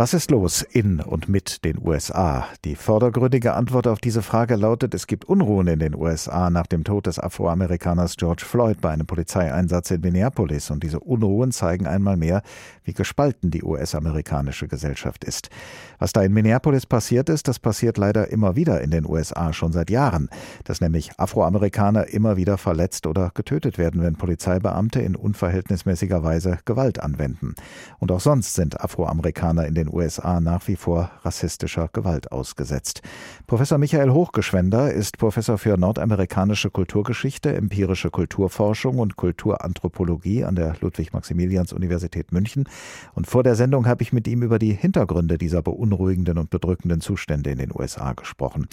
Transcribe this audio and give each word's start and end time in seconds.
Was 0.00 0.14
ist 0.14 0.30
los 0.30 0.62
in 0.62 1.00
und 1.00 1.28
mit 1.28 1.62
den 1.62 1.76
USA? 1.78 2.46
Die 2.64 2.74
vordergründige 2.74 3.52
Antwort 3.52 3.86
auf 3.86 3.98
diese 3.98 4.22
Frage 4.22 4.56
lautet, 4.56 4.94
es 4.94 5.06
gibt 5.06 5.26
Unruhen 5.26 5.66
in 5.66 5.78
den 5.78 5.94
USA 5.94 6.48
nach 6.48 6.66
dem 6.66 6.84
Tod 6.84 7.06
des 7.06 7.18
Afroamerikaners 7.18 8.16
George 8.16 8.42
Floyd 8.46 8.80
bei 8.80 8.88
einem 8.88 9.06
Polizeieinsatz 9.06 9.90
in 9.90 10.00
Minneapolis. 10.00 10.70
Und 10.70 10.84
diese 10.84 11.00
Unruhen 11.00 11.52
zeigen 11.52 11.86
einmal 11.86 12.16
mehr, 12.16 12.40
wie 12.82 12.94
gespalten 12.94 13.50
die 13.50 13.62
US-amerikanische 13.62 14.68
Gesellschaft 14.68 15.22
ist. 15.22 15.50
Was 15.98 16.14
da 16.14 16.22
in 16.22 16.32
Minneapolis 16.32 16.86
passiert 16.86 17.28
ist, 17.28 17.46
das 17.46 17.58
passiert 17.58 17.98
leider 17.98 18.30
immer 18.30 18.56
wieder 18.56 18.80
in 18.80 18.90
den 18.90 19.04
USA 19.04 19.52
schon 19.52 19.72
seit 19.72 19.90
Jahren. 19.90 20.30
Dass 20.64 20.80
nämlich 20.80 21.10
Afroamerikaner 21.18 22.08
immer 22.08 22.38
wieder 22.38 22.56
verletzt 22.56 23.06
oder 23.06 23.32
getötet 23.34 23.76
werden, 23.76 24.00
wenn 24.00 24.16
Polizeibeamte 24.16 25.02
in 25.02 25.14
unverhältnismäßiger 25.14 26.22
Weise 26.24 26.58
Gewalt 26.64 27.02
anwenden. 27.02 27.54
Und 27.98 28.10
auch 28.12 28.20
sonst 28.20 28.54
sind 28.54 28.80
Afroamerikaner 28.80 29.66
in 29.66 29.74
den 29.74 29.89
USA 29.92 30.40
nach 30.40 30.68
wie 30.68 30.76
vor 30.76 31.10
rassistischer 31.22 31.88
Gewalt 31.92 32.32
ausgesetzt. 32.32 33.02
Professor 33.46 33.78
Michael 33.78 34.10
Hochgeschwender 34.10 34.92
ist 34.92 35.18
Professor 35.18 35.58
für 35.58 35.76
nordamerikanische 35.76 36.70
Kulturgeschichte, 36.70 37.54
empirische 37.54 38.10
Kulturforschung 38.10 38.98
und 38.98 39.16
Kulturanthropologie 39.16 40.44
an 40.44 40.54
der 40.54 40.76
Ludwig-Maximilians-Universität 40.80 42.32
München. 42.32 42.68
Und 43.14 43.26
vor 43.26 43.42
der 43.42 43.54
Sendung 43.54 43.86
habe 43.86 44.02
ich 44.02 44.12
mit 44.12 44.28
ihm 44.28 44.42
über 44.42 44.58
die 44.58 44.72
Hintergründe 44.72 45.38
dieser 45.38 45.62
beunruhigenden 45.62 46.38
und 46.38 46.50
bedrückenden 46.50 47.00
Zustände 47.00 47.50
in 47.50 47.58
den 47.58 47.72
USA 47.74 48.12
gesprochen. 48.12 48.68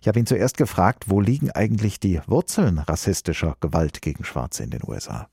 Ich 0.00 0.08
habe 0.08 0.18
ihn 0.18 0.26
zuerst 0.26 0.56
gefragt, 0.56 1.04
wo 1.08 1.20
liegen 1.20 1.50
eigentlich 1.50 2.00
die 2.00 2.20
Wurzeln 2.26 2.78
rassistischer 2.78 3.56
Gewalt 3.60 4.02
gegen 4.02 4.24
Schwarze 4.24 4.64
in 4.64 4.70
den 4.70 4.82
USA? 4.86 5.28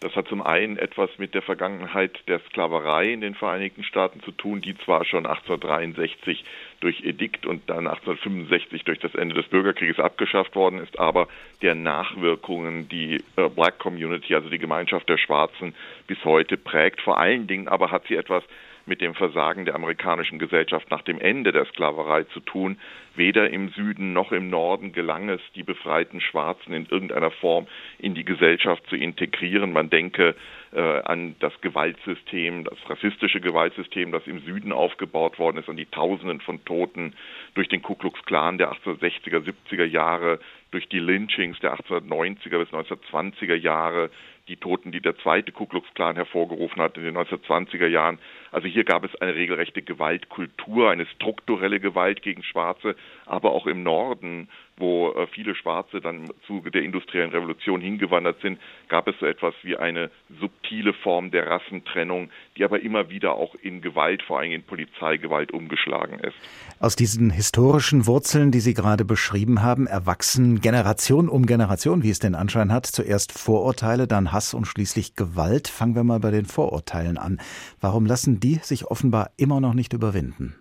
Das 0.00 0.14
hat 0.14 0.28
zum 0.28 0.42
einen 0.42 0.76
etwas 0.76 1.08
mit 1.16 1.34
der 1.34 1.40
Vergangenheit 1.40 2.20
der 2.28 2.40
Sklaverei 2.40 3.12
in 3.12 3.22
den 3.22 3.34
Vereinigten 3.34 3.82
Staaten 3.82 4.20
zu 4.20 4.30
tun, 4.30 4.60
die 4.60 4.76
zwar 4.76 5.06
schon 5.06 5.24
1863 5.24 6.44
durch 6.80 7.02
Edikt 7.02 7.46
und 7.46 7.68
dann 7.70 7.86
1865 7.86 8.84
durch 8.84 8.98
das 8.98 9.14
Ende 9.14 9.34
des 9.34 9.46
Bürgerkrieges 9.46 9.98
abgeschafft 9.98 10.54
worden 10.54 10.80
ist, 10.80 10.98
aber 10.98 11.28
der 11.62 11.74
Nachwirkungen 11.74 12.88
die 12.90 13.22
äh, 13.36 13.48
Black 13.48 13.78
Community, 13.78 14.34
also 14.34 14.50
die 14.50 14.58
Gemeinschaft 14.58 15.08
der 15.08 15.16
Schwarzen, 15.16 15.74
bis 16.06 16.22
heute 16.24 16.58
prägt. 16.58 17.00
Vor 17.00 17.18
allen 17.18 17.46
Dingen 17.46 17.68
aber 17.68 17.90
hat 17.90 18.06
sie 18.06 18.16
etwas 18.16 18.44
mit 18.86 19.00
dem 19.00 19.14
Versagen 19.14 19.64
der 19.64 19.74
amerikanischen 19.74 20.38
Gesellschaft 20.38 20.90
nach 20.90 21.02
dem 21.02 21.20
Ende 21.20 21.52
der 21.52 21.66
Sklaverei 21.66 22.24
zu 22.24 22.40
tun. 22.40 22.78
Weder 23.14 23.50
im 23.50 23.70
Süden 23.70 24.12
noch 24.12 24.32
im 24.32 24.50
Norden 24.50 24.92
gelang 24.92 25.28
es, 25.28 25.40
die 25.54 25.62
befreiten 25.62 26.20
Schwarzen 26.20 26.72
in 26.72 26.86
irgendeiner 26.86 27.30
Form 27.30 27.66
in 27.98 28.14
die 28.14 28.24
Gesellschaft 28.24 28.86
zu 28.88 28.96
integrieren. 28.96 29.72
Man 29.72 29.90
denke 29.90 30.34
äh, 30.72 30.80
an 30.80 31.34
das 31.40 31.52
Gewaltsystem, 31.60 32.64
das 32.64 32.78
rassistische 32.88 33.40
Gewaltsystem, 33.40 34.12
das 34.12 34.26
im 34.26 34.40
Süden 34.40 34.72
aufgebaut 34.72 35.38
worden 35.38 35.58
ist, 35.58 35.68
an 35.68 35.76
die 35.76 35.86
Tausenden 35.86 36.40
von 36.40 36.64
Toten 36.64 37.14
durch 37.54 37.68
den 37.68 37.82
Ku 37.82 37.94
Klux 37.94 38.22
Klan 38.24 38.58
der 38.58 38.72
1860er, 38.72 39.42
70er 39.70 39.84
Jahre, 39.84 40.38
durch 40.70 40.88
die 40.88 40.98
Lynchings 40.98 41.58
der 41.60 41.74
1890er 41.74 42.58
bis 42.58 42.68
1920er 42.68 43.54
Jahre, 43.54 44.10
die 44.48 44.56
Toten, 44.56 44.92
die 44.92 45.00
der 45.00 45.16
zweite 45.18 45.52
Ku 45.52 45.66
Klux 45.66 45.86
Klan 45.94 46.16
hervorgerufen 46.16 46.80
hat 46.80 46.96
in 46.96 47.04
den 47.04 47.16
1920er 47.16 47.86
Jahren. 47.86 48.18
Also 48.52 48.68
hier 48.68 48.84
gab 48.84 49.04
es 49.04 49.14
eine 49.20 49.34
regelrechte 49.34 49.82
Gewaltkultur, 49.82 50.90
eine 50.90 51.06
strukturelle 51.06 51.80
Gewalt 51.80 52.22
gegen 52.22 52.42
Schwarze, 52.42 52.96
aber 53.26 53.52
auch 53.52 53.66
im 53.66 53.82
Norden, 53.82 54.48
wo 54.76 55.10
äh, 55.10 55.26
viele 55.26 55.54
Schwarze 55.54 56.00
dann 56.00 56.26
im 56.26 56.30
Zuge 56.46 56.70
der 56.70 56.82
industriellen 56.82 57.30
Revolution 57.30 57.80
hingewandert 57.80 58.40
sind, 58.40 58.58
gab 58.88 59.08
es 59.08 59.18
so 59.18 59.26
etwas 59.26 59.54
wie 59.62 59.76
eine 59.76 60.10
subtile 60.40 60.92
Form 60.92 61.30
der 61.30 61.46
Rassentrennung, 61.46 62.30
die 62.56 62.64
aber 62.64 62.80
immer 62.80 63.08
wieder 63.08 63.34
auch 63.34 63.54
in 63.56 63.80
Gewalt, 63.80 64.22
vor 64.22 64.38
allem 64.38 64.52
in 64.52 64.62
Polizeigewalt 64.62 65.52
umgeschlagen 65.52 66.18
ist. 66.20 66.36
Aus 66.78 66.94
diesen 66.94 67.30
historischen 67.30 68.06
Wurzeln, 68.06 68.50
die 68.50 68.60
Sie 68.60 68.74
gerade 68.74 69.04
beschrieben 69.04 69.62
haben, 69.62 69.86
erwachsen 69.86 70.60
Generation 70.60 71.28
um 71.28 71.46
Generation, 71.46 72.02
wie 72.02 72.10
es 72.10 72.18
den 72.18 72.34
Anschein 72.34 72.72
hat, 72.72 72.86
zuerst 72.86 73.32
Vorurteile, 73.32 74.06
dann 74.06 74.32
Hass 74.36 74.52
und 74.52 74.66
schließlich 74.66 75.16
Gewalt. 75.16 75.66
Fangen 75.66 75.94
wir 75.94 76.04
mal 76.04 76.20
bei 76.20 76.30
den 76.30 76.44
Vorurteilen 76.44 77.16
an. 77.16 77.40
Warum 77.80 78.04
lassen 78.04 78.38
die 78.38 78.56
sich 78.56 78.84
offenbar 78.84 79.30
immer 79.38 79.60
noch 79.60 79.72
nicht 79.72 79.94
überwinden? 79.94 80.54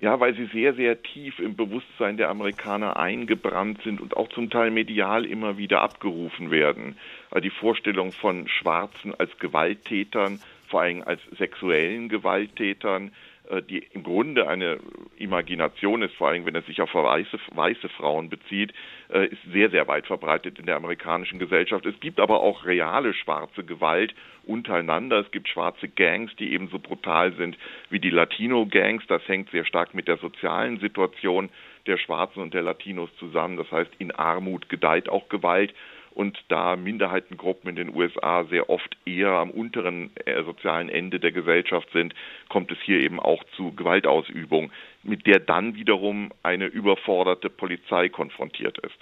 Ja, 0.00 0.20
weil 0.20 0.34
sie 0.34 0.46
sehr, 0.46 0.74
sehr 0.74 1.02
tief 1.02 1.38
im 1.38 1.54
Bewusstsein 1.54 2.16
der 2.16 2.30
Amerikaner 2.30 2.96
eingebrannt 2.96 3.82
sind 3.84 4.00
und 4.00 4.16
auch 4.16 4.28
zum 4.30 4.48
Teil 4.48 4.70
medial 4.70 5.26
immer 5.26 5.58
wieder 5.58 5.82
abgerufen 5.82 6.50
werden. 6.50 6.96
Also 7.30 7.42
die 7.42 7.50
Vorstellung 7.50 8.12
von 8.12 8.48
Schwarzen 8.48 9.14
als 9.14 9.38
Gewalttätern, 9.38 10.40
vor 10.68 10.80
allem 10.80 11.02
als 11.02 11.20
sexuellen 11.38 12.08
Gewalttätern, 12.08 13.12
die 13.68 13.78
im 13.92 14.02
Grunde 14.02 14.48
eine 14.48 14.78
Imagination 15.18 16.02
ist, 16.02 16.14
vor 16.14 16.28
allem 16.28 16.46
wenn 16.46 16.56
es 16.56 16.66
sich 16.66 16.80
auf 16.80 16.94
weiße, 16.94 17.38
weiße 17.52 17.88
Frauen 17.90 18.30
bezieht, 18.30 18.72
äh, 19.12 19.26
ist 19.26 19.42
sehr, 19.52 19.70
sehr 19.70 19.86
weit 19.86 20.06
verbreitet 20.06 20.58
in 20.58 20.66
der 20.66 20.76
amerikanischen 20.76 21.38
Gesellschaft. 21.38 21.84
Es 21.84 21.98
gibt 22.00 22.20
aber 22.20 22.40
auch 22.40 22.64
reale 22.64 23.12
schwarze 23.12 23.64
Gewalt 23.64 24.14
untereinander. 24.44 25.18
Es 25.20 25.30
gibt 25.30 25.48
schwarze 25.48 25.88
Gangs, 25.88 26.34
die 26.36 26.52
ebenso 26.52 26.78
brutal 26.78 27.32
sind 27.34 27.58
wie 27.90 28.00
die 28.00 28.10
Latino-Gangs. 28.10 29.06
Das 29.08 29.26
hängt 29.28 29.50
sehr 29.50 29.64
stark 29.64 29.94
mit 29.94 30.08
der 30.08 30.16
sozialen 30.16 30.80
Situation 30.80 31.50
der 31.86 31.98
Schwarzen 31.98 32.40
und 32.40 32.54
der 32.54 32.62
Latinos 32.62 33.10
zusammen. 33.18 33.56
Das 33.56 33.70
heißt, 33.70 33.90
in 33.98 34.10
Armut 34.10 34.68
gedeiht 34.68 35.08
auch 35.08 35.28
Gewalt 35.28 35.74
und 36.14 36.38
da 36.48 36.76
Minderheitengruppen 36.76 37.70
in 37.70 37.76
den 37.76 37.94
USA 37.94 38.44
sehr 38.44 38.70
oft 38.70 38.96
eher 39.04 39.30
am 39.30 39.50
unteren 39.50 40.10
äh, 40.24 40.42
sozialen 40.44 40.88
Ende 40.88 41.20
der 41.20 41.32
Gesellschaft 41.32 41.88
sind, 41.92 42.14
kommt 42.48 42.70
es 42.70 42.78
hier 42.84 43.00
eben 43.00 43.20
auch 43.20 43.42
zu 43.56 43.72
Gewaltausübung, 43.72 44.70
mit 45.02 45.26
der 45.26 45.40
dann 45.40 45.74
wiederum 45.74 46.30
eine 46.42 46.66
überforderte 46.66 47.50
Polizei 47.50 48.08
konfrontiert 48.08 48.78
ist. 48.78 48.96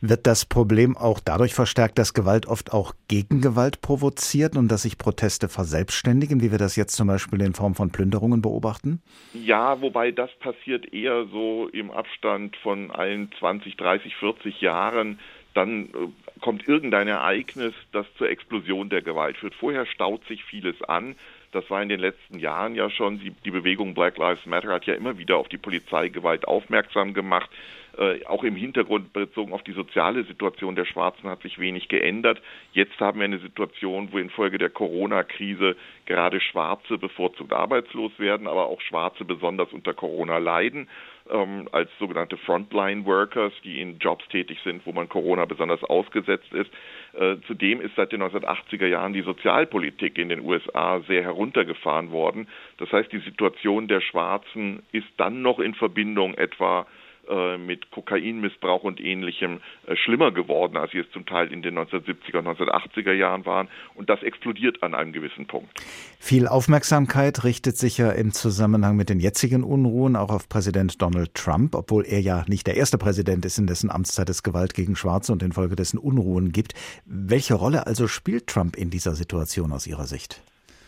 Wird 0.00 0.26
das 0.26 0.46
Problem 0.46 0.96
auch 0.96 1.20
dadurch 1.20 1.54
verstärkt, 1.54 1.98
dass 1.98 2.14
Gewalt 2.14 2.46
oft 2.46 2.72
auch 2.72 2.94
Gegengewalt 3.08 3.80
provoziert 3.80 4.56
und 4.56 4.68
dass 4.68 4.82
sich 4.82 4.98
Proteste 4.98 5.48
verselbstständigen, 5.48 6.40
wie 6.40 6.50
wir 6.50 6.58
das 6.58 6.76
jetzt 6.76 6.96
zum 6.96 7.08
Beispiel 7.08 7.42
in 7.42 7.54
Form 7.54 7.74
von 7.74 7.90
Plünderungen 7.90 8.42
beobachten? 8.42 9.02
Ja, 9.34 9.80
wobei 9.80 10.12
das 10.12 10.30
passiert 10.40 10.92
eher 10.92 11.26
so 11.26 11.68
im 11.72 11.90
Abstand 11.90 12.56
von 12.56 12.90
allen 12.90 13.30
20, 13.38 13.76
30, 13.76 14.16
40 14.16 14.60
Jahren 14.60 15.18
dann 15.56 15.86
äh, 15.86 16.40
kommt 16.40 16.68
irgendein 16.68 17.08
Ereignis, 17.08 17.74
das 17.92 18.06
zur 18.18 18.28
Explosion 18.28 18.88
der 18.88 19.02
Gewalt 19.02 19.36
führt. 19.38 19.54
Vorher 19.54 19.86
staut 19.86 20.24
sich 20.26 20.44
vieles 20.44 20.80
an. 20.82 21.16
Das 21.52 21.68
war 21.70 21.82
in 21.82 21.88
den 21.88 22.00
letzten 22.00 22.38
Jahren 22.38 22.74
ja 22.74 22.90
schon. 22.90 23.18
Die, 23.20 23.50
Bewegung 23.50 23.94
Black 23.94 24.18
Lives 24.18 24.44
Matter 24.44 24.68
hat 24.68 24.84
ja 24.84 24.94
immer 24.94 25.16
wieder 25.16 25.38
auf 25.38 25.48
die 25.48 25.56
Polizeigewalt 25.56 26.46
aufmerksam 26.46 27.14
gemacht. 27.14 27.48
Äh, 27.96 28.26
auch 28.26 28.44
im 28.44 28.56
Hintergrund 28.56 29.14
bezogen 29.14 29.54
auf 29.54 29.62
die 29.62 29.72
soziale 29.72 30.24
Situation 30.24 30.76
der 30.76 30.84
Schwarzen 30.84 31.30
hat 31.30 31.40
sich 31.40 31.58
wenig 31.58 31.88
geändert. 31.88 32.42
Jetzt 32.72 33.00
haben 33.00 33.20
wir 33.20 33.24
eine 33.24 33.38
Situation, 33.38 34.12
wo 34.12 34.18
infolge 34.18 34.58
der 34.58 34.68
Corona-Krise 34.68 35.76
gerade 36.04 36.40
Schwarze 36.40 36.98
bevorzugt 36.98 37.54
arbeitslos 37.54 38.12
werden, 38.18 38.46
aber 38.46 38.66
auch 38.66 38.82
Schwarze 38.82 39.24
besonders 39.24 39.72
unter 39.72 39.94
Corona 39.94 40.36
leiden 40.36 40.88
ähm, 41.30 41.68
als 41.72 41.90
sogenannte 41.98 42.36
Frontline-Workers, 42.36 43.52
die 43.64 43.80
in 43.80 43.98
Jobs 43.98 44.26
tätig 44.28 44.58
sind, 44.64 44.84
wo 44.86 44.92
man 44.92 45.08
Corona 45.08 45.44
besonders 45.44 45.82
ausgesetzt 45.84 46.52
ist. 46.52 46.70
Äh, 47.14 47.36
zudem 47.46 47.80
ist 47.80 47.94
seit 47.96 48.12
den 48.12 48.22
1980er 48.22 48.86
Jahren 48.86 49.12
die 49.12 49.22
Sozialpolitik 49.22 50.18
in 50.18 50.28
den 50.28 50.40
USA 50.40 51.00
sehr 51.06 51.22
heruntergefahren 51.22 52.10
worden. 52.10 52.48
Das 52.78 52.90
heißt, 52.92 53.10
die 53.12 53.20
Situation 53.20 53.88
der 53.88 54.00
Schwarzen 54.00 54.82
ist 54.92 55.08
dann 55.16 55.42
noch 55.42 55.58
in 55.58 55.74
Verbindung 55.74 56.34
etwa 56.34 56.86
äh, 57.28 57.58
mit 57.58 57.90
Kokainmissbrauch 57.90 58.82
und 58.82 59.00
ähnlichem 59.00 59.60
äh, 59.86 59.96
schlimmer 59.96 60.32
geworden, 60.32 60.76
als 60.76 60.92
sie 60.92 60.98
es 60.98 61.10
zum 61.10 61.26
Teil 61.26 61.52
in 61.52 61.62
den 61.62 61.78
1970er 61.78 62.38
und 62.38 62.48
1980er 62.48 63.12
Jahren 63.12 63.46
waren. 63.46 63.68
Und 63.94 64.08
das 64.08 64.22
explodiert 64.22 64.82
an 64.82 64.94
einem 64.94 65.12
gewissen 65.12 65.46
Punkt. 65.46 65.70
Viel 66.18 66.46
Aufmerksamkeit 66.48 67.44
richtet 67.44 67.76
sich 67.76 67.98
ja 67.98 68.10
im 68.10 68.32
Zusammenhang 68.32 68.96
mit 68.96 69.08
den 69.08 69.20
jetzigen 69.20 69.64
Unruhen 69.64 70.16
auch 70.16 70.30
auf 70.30 70.48
Präsident 70.48 71.00
Donald 71.02 71.34
Trump, 71.34 71.74
obwohl 71.74 72.04
er 72.04 72.20
ja 72.20 72.44
nicht 72.48 72.66
der 72.66 72.76
erste 72.76 72.98
Präsident 72.98 73.44
ist, 73.44 73.58
in 73.58 73.66
dessen 73.66 73.90
Amtszeit 73.90 74.28
es 74.28 74.42
Gewalt 74.42 74.74
gegen 74.74 74.96
Schwarze 74.96 75.32
und 75.32 75.42
infolgedessen 75.42 75.98
Unruhen 75.98 76.52
gibt. 76.52 76.74
Welche 77.04 77.54
Rolle 77.54 77.86
also 77.86 78.08
spielt 78.08 78.46
Trump 78.46 78.76
in 78.76 78.90
dieser 78.90 79.14
Situation 79.14 79.72
aus 79.72 79.86
Ihrer 79.86 80.06
Sicht? 80.06 80.42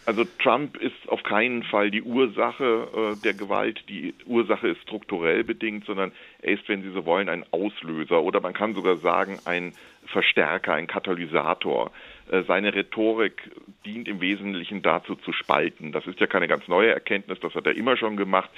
Also 0.08 0.24
Trump 0.42 0.78
ist 0.78 1.06
auf 1.08 1.22
keinen 1.22 1.62
Fall 1.64 1.90
die 1.90 2.00
Ursache 2.00 2.88
äh, 3.14 3.22
der 3.22 3.34
Gewalt. 3.34 3.84
Die 3.90 4.14
Ursache 4.24 4.68
ist 4.68 4.80
strukturell 4.80 5.44
bedingt, 5.44 5.84
sondern 5.84 6.12
er 6.40 6.54
ist, 6.54 6.66
wenn 6.66 6.80
Sie 6.80 6.92
so 6.92 7.04
wollen, 7.04 7.28
ein 7.28 7.44
Auslöser 7.50 8.22
oder 8.22 8.40
man 8.40 8.54
kann 8.54 8.74
sogar 8.74 8.96
sagen 8.96 9.38
ein 9.44 9.74
Verstärker, 10.06 10.72
ein 10.72 10.86
Katalysator. 10.86 11.90
Äh, 12.30 12.44
seine 12.44 12.74
Rhetorik 12.74 13.50
dient 13.84 14.08
im 14.08 14.22
Wesentlichen 14.22 14.80
dazu 14.80 15.14
zu 15.14 15.34
spalten. 15.34 15.92
Das 15.92 16.06
ist 16.06 16.18
ja 16.20 16.26
keine 16.26 16.48
ganz 16.48 16.68
neue 16.68 16.90
Erkenntnis, 16.90 17.38
das 17.40 17.54
hat 17.54 17.66
er 17.66 17.76
immer 17.76 17.98
schon 17.98 18.16
gemacht. 18.16 18.48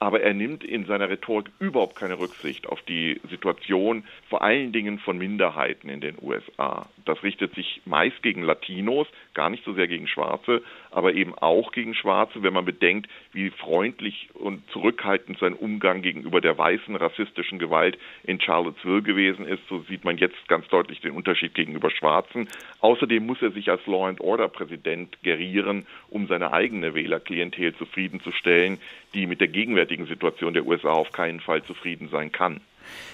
Aber 0.00 0.20
er 0.20 0.32
nimmt 0.32 0.62
in 0.62 0.86
seiner 0.86 1.10
Rhetorik 1.10 1.50
überhaupt 1.58 1.96
keine 1.96 2.20
Rücksicht 2.20 2.68
auf 2.68 2.80
die 2.82 3.20
Situation 3.28 4.04
vor 4.28 4.42
allen 4.42 4.72
Dingen 4.72 5.00
von 5.00 5.18
Minderheiten 5.18 5.88
in 5.88 6.00
den 6.00 6.16
USA. 6.22 6.86
Das 7.04 7.22
richtet 7.22 7.54
sich 7.54 7.82
meist 7.84 8.22
gegen 8.22 8.42
Latinos, 8.42 9.08
gar 9.34 9.50
nicht 9.50 9.64
so 9.64 9.72
sehr 9.72 9.88
gegen 9.88 10.06
Schwarze, 10.06 10.62
aber 10.90 11.14
eben 11.14 11.34
auch 11.34 11.72
gegen 11.72 11.94
Schwarze, 11.94 12.42
wenn 12.42 12.52
man 12.52 12.64
bedenkt, 12.64 13.08
wie 13.32 13.50
freundlich 13.50 14.28
und 14.34 14.68
zurückhaltend 14.70 15.38
sein 15.38 15.54
Umgang 15.54 16.02
gegenüber 16.02 16.40
der 16.40 16.56
weißen 16.56 16.96
rassistischen 16.96 17.58
Gewalt 17.58 17.98
in 18.24 18.40
Charlottesville 18.40 19.02
gewesen 19.02 19.46
ist. 19.46 19.62
So 19.68 19.80
sieht 19.88 20.04
man 20.04 20.18
jetzt 20.18 20.48
ganz 20.48 20.66
deutlich 20.68 21.00
den 21.00 21.12
Unterschied 21.12 21.54
gegenüber 21.54 21.90
Schwarzen. 21.90 22.48
Außerdem 22.80 23.24
muss 23.24 23.42
er 23.42 23.50
sich 23.50 23.70
als 23.70 23.84
Law 23.86 24.08
and 24.08 24.20
Order 24.20 24.48
Präsident 24.48 25.22
gerieren, 25.22 25.86
um 26.08 26.26
seine 26.26 26.52
eigene 26.52 26.94
Wählerklientel 26.94 27.74
zufriedenzustellen, 27.76 28.78
die 29.14 29.26
mit 29.26 29.40
der 29.40 29.48
gegenwärtigen 29.48 30.06
Situation 30.06 30.54
der 30.54 30.66
USA 30.66 30.90
auf 30.92 31.12
keinen 31.12 31.40
Fall 31.40 31.62
zufrieden 31.62 32.08
sein 32.08 32.32
kann. 32.32 32.60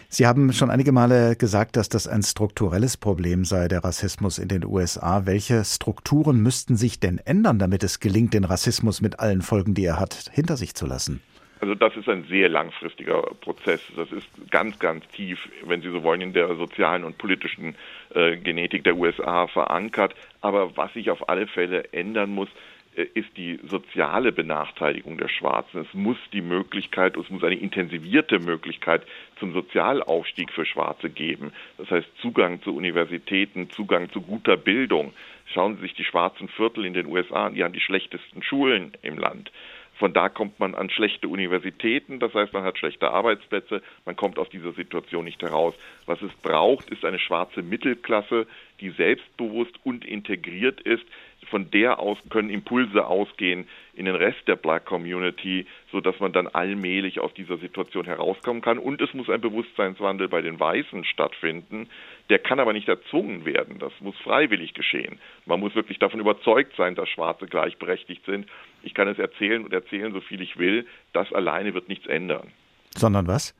Sie 0.08 0.26
haben 0.26 0.52
schon 0.52 0.70
einige 0.70 0.92
Male 0.92 1.36
gesagt, 1.36 1.76
dass 1.76 1.88
das 1.88 2.06
ein 2.06 2.22
strukturelles 2.22 2.96
Problem 2.96 3.44
sei, 3.44 3.68
der 3.68 3.82
Rassismus 3.82 4.38
in 4.38 4.48
den 4.48 4.64
USA. 4.64 5.26
Welche 5.26 5.64
Strukturen 5.64 6.40
müssten 6.40 6.76
sich 6.76 7.00
denn 7.00 7.18
ändern, 7.18 7.58
damit 7.58 7.82
es 7.82 8.00
gelingt, 8.00 8.34
den 8.34 8.44
Rassismus 8.44 9.00
mit 9.00 9.18
allen 9.20 9.42
Folgen, 9.42 9.74
die 9.74 9.84
er 9.84 9.98
hat, 9.98 10.30
hinter 10.32 10.56
sich 10.56 10.74
zu 10.74 10.86
lassen? 10.86 11.20
Also 11.60 11.74
das 11.74 11.96
ist 11.96 12.08
ein 12.10 12.24
sehr 12.24 12.50
langfristiger 12.50 13.22
Prozess. 13.40 13.80
Das 13.96 14.12
ist 14.12 14.28
ganz, 14.50 14.78
ganz 14.78 15.08
tief, 15.08 15.38
wenn 15.64 15.80
Sie 15.80 15.90
so 15.90 16.02
wollen, 16.02 16.20
in 16.20 16.34
der 16.34 16.54
sozialen 16.56 17.04
und 17.04 17.16
politischen 17.16 17.74
äh, 18.14 18.36
Genetik 18.36 18.84
der 18.84 18.96
USA 18.96 19.46
verankert. 19.46 20.14
Aber 20.42 20.76
was 20.76 20.92
sich 20.92 21.10
auf 21.10 21.26
alle 21.28 21.46
Fälle 21.46 21.90
ändern 21.92 22.30
muss, 22.30 22.50
ist 22.96 23.37
die 23.37 23.58
soziale 23.69 24.32
Benachteiligung 24.32 25.19
der 25.19 25.29
Schwarzen. 25.29 25.81
Es 25.81 25.94
muss 25.94 26.19
die 26.32 26.43
Möglichkeit, 26.43 27.17
es 27.17 27.29
muss 27.31 27.43
eine 27.43 27.56
intensivierte 27.56 28.38
Möglichkeit 28.38 29.02
zum 29.38 29.52
Sozialaufstieg 29.52 30.52
für 30.52 30.64
Schwarze 30.64 31.11
geben. 31.11 31.52
Das 31.79 31.91
heißt 31.91 32.08
Zugang 32.20 32.62
zu 32.62 32.75
Universitäten, 32.75 33.70
Zugang 33.70 34.11
zu 34.11 34.20
guter 34.20 34.56
Bildung. 34.56 35.12
Schauen 35.46 35.76
Sie 35.76 35.82
sich 35.82 35.94
die 35.94 36.05
schwarzen 36.05 36.49
Viertel 36.49 36.85
in 36.85 36.94
den 36.94 37.06
USA 37.06 37.46
an, 37.46 37.55
die 37.55 37.64
haben 37.64 37.75
die 37.75 37.81
schlechtesten 37.81 38.43
Schulen 38.43 38.93
im 39.02 39.19
Land. 39.19 39.50
Von 39.96 40.12
da 40.12 40.29
kommt 40.29 40.58
man 40.58 40.75
an 40.75 40.91
schlechte 40.91 41.29
Universitäten, 41.29 42.19
das 42.19 42.35
heißt, 42.35 42.52
man 42.52 42.64
hat 42.64 42.79
schlechte 42.79 43.11
Arbeitsplätze, 43.11 43.81
man 44.05 44.17
kommt 44.17 44.38
aus 44.38 44.49
dieser 44.49 44.73
Situation 44.73 45.25
nicht 45.25 45.41
heraus. 45.41 45.75
Was 46.06 46.20
es 46.20 46.32
braucht, 46.43 46.91
ist 46.91 47.05
eine 47.05 47.20
schwarze 47.20 47.62
Mittelklasse, 47.62 48.46
die 48.81 48.91
selbstbewusst 48.91 49.75
und 49.85 50.05
integriert 50.05 50.81
ist. 50.81 51.05
Von 51.50 51.70
der 51.70 51.99
aus 51.99 52.19
können 52.31 52.50
Impulse 52.50 53.06
ausgehen 53.06 53.69
in 53.94 54.06
den 54.06 54.14
Rest 54.14 54.46
der 54.46 54.56
Black 54.56 54.85
Community, 54.85 55.67
sodass 55.93 56.19
man 56.20 56.32
dann 56.32 56.49
allmählich 56.49 57.20
aus 57.20 57.32
dieser 57.35 57.58
Situation 57.58 58.05
herauskommen 58.05 58.62
kann. 58.62 58.79
Und 58.79 59.00
es 59.00 59.14
muss 59.14 59.31
ein 59.31 59.41
Bewusstseinswandel 59.41 60.29
bei 60.29 60.43
den 60.43 60.58
Weißen 60.58 61.05
stattfinden. 61.05 61.88
Der 62.31 62.38
kann 62.38 62.61
aber 62.61 62.73
nicht 62.73 62.88
erzwungen 62.88 63.44
werden. 63.44 63.79
Das 63.79 63.93
muss 64.00 64.17
freiwillig 64.19 64.75
geschehen. 64.75 65.19
Man 65.46 65.61
muss 65.61 65.75
wirklich 65.75 65.99
davon 65.99 66.20
überzeugt 66.20 66.75
sein, 66.76 66.94
dass 66.94 67.08
Schwarze 67.08 67.46
gleichberechtigt 67.46 68.25
sind. 68.25 68.46
Ich 68.82 68.94
kann 68.94 69.08
es 69.08 69.19
erzählen 69.19 69.64
und 69.64 69.73
erzählen, 69.73 70.12
so 70.12 70.20
viel 70.20 70.41
ich 70.41 70.58
will. 70.58 70.87
Das 71.12 71.32
alleine 71.32 71.75
wird 71.75 71.88
nichts 71.88 72.06
ändern. 72.06 72.52
Sondern 72.96 73.26
was? 73.26 73.55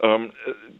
Ähm, 0.00 0.32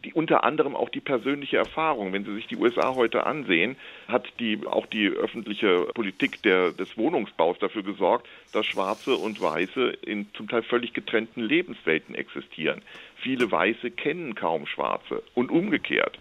die 0.03 0.13
unter 0.13 0.43
anderem 0.43 0.75
auch 0.75 0.89
die 0.89 0.99
persönliche 0.99 1.57
Erfahrung. 1.57 2.13
Wenn 2.13 2.25
Sie 2.25 2.33
sich 2.35 2.47
die 2.47 2.57
USA 2.57 2.95
heute 2.95 3.25
ansehen, 3.25 3.75
hat 4.07 4.27
die 4.39 4.59
auch 4.65 4.85
die 4.85 5.07
öffentliche 5.07 5.87
Politik 5.93 6.41
der, 6.43 6.71
des 6.71 6.97
Wohnungsbaus 6.97 7.57
dafür 7.59 7.83
gesorgt, 7.83 8.27
dass 8.51 8.65
Schwarze 8.65 9.15
und 9.15 9.41
Weiße 9.41 9.97
in 10.05 10.27
zum 10.33 10.47
Teil 10.47 10.63
völlig 10.63 10.93
getrennten 10.93 11.41
Lebenswelten 11.41 12.15
existieren. 12.15 12.81
Viele 13.15 13.51
Weiße 13.51 13.91
kennen 13.91 14.35
kaum 14.35 14.67
Schwarze 14.67 15.23
und 15.33 15.51
umgekehrt. 15.51 16.19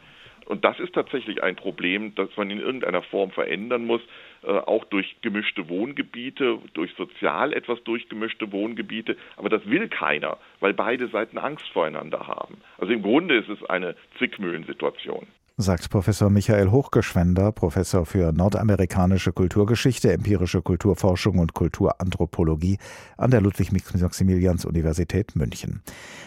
Und 0.53 0.67
das 0.67 0.79
ist 0.81 0.95
tatsächlich 0.95 1.43
ein 1.43 1.57
Problem, 1.57 2.15
das 2.15 2.29
man 2.37 2.51
in 2.51 2.61
irgendeiner 2.61 3.01
Form 3.01 3.31
verändern 3.31 3.87
muss, 3.87 4.03
äh, 4.43 4.51
auch 4.51 4.85
durch 4.85 5.17
gemischte 5.23 5.71
Wohngebiete, 5.71 6.59
durch 6.75 6.93
sozial 6.93 7.55
etwas 7.55 7.83
durchgemischte 7.85 8.53
Wohngebiete. 8.53 9.17
Aber 9.39 9.49
das 9.49 9.65
will 9.65 9.89
keiner, 9.89 10.37
weil 10.61 10.75
beide 10.75 11.09
Seiten 11.09 11.39
Angst 11.39 11.67
voreinander 11.71 12.27
haben. 12.27 12.61
Also 12.77 12.93
im 12.93 13.01
Grunde 13.01 13.39
ist 13.39 13.49
es 13.49 13.65
eine 13.65 13.97
Zwickmühlensituation 14.19 15.27
sagt 15.57 15.91
Professor 15.91 16.31
Michael 16.31 16.71
Hochgeschwender, 16.71 17.53
Professor 17.53 18.07
für 18.07 18.33
nordamerikanische 18.33 19.33
Kulturgeschichte, 19.33 20.13
empirische 20.13 20.63
Kulturforschung 20.63 21.39
und 21.39 21.55
Kulturanthropologie 21.55 22.79
an 23.17 23.31
der 23.31 23.41
Ludwig-Maximilians-Universität 23.41 25.37
München. 25.37 25.83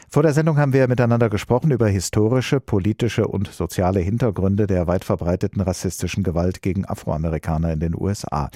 Vor 0.10 0.24
der 0.24 0.33
Sendung 0.33 0.57
haben 0.57 0.74
wir 0.74 0.88
miteinander 0.88 1.30
gesprochen 1.30 1.72
über 1.72 1.88
historische, 1.88 2.60
politische 2.60 3.27
und 3.27 3.51
soziale 3.51 4.00
Hintergründe 4.00 4.68
der 4.68 4.88
weit 4.88 5.04
verbreiteten 5.04 5.62
rassistischen 5.62 6.24
Gewalt 6.24 6.62
gegen 6.62 6.86
Afroamerikaner 6.86 7.74
in 7.74 7.80
den 7.80 7.95
USA. 7.95 8.50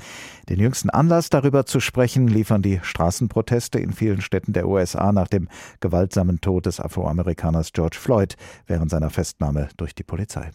Den 0.48 0.60
jüngsten 0.60 0.90
Anlass 0.90 1.30
darüber 1.30 1.66
zu 1.66 1.80
sprechen 1.80 2.28
liefern 2.28 2.62
die 2.62 2.80
Straßenproteste 2.82 3.80
in 3.80 3.92
vielen 3.92 4.22
Städten 4.22 4.54
der 4.54 4.68
USA 4.68 5.12
nach 5.12 5.28
dem 5.28 5.50
gewaltsamen 5.80 6.42
Tod 6.42 6.66
des 6.66 6.80
Afroamerikaners 6.80 7.74
George 7.74 7.98
Floyd 8.00 8.36
während 8.68 8.92
seiner 8.92 9.10
Festnahme 9.10 9.70
durch 9.78 9.96
die 9.96 10.04
Polizei. 10.04 10.52